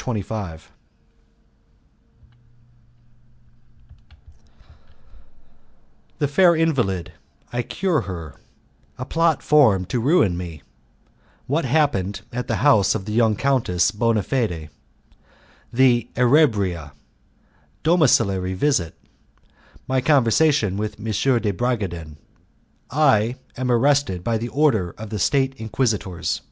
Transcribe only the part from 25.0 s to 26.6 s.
the State Inquisitors.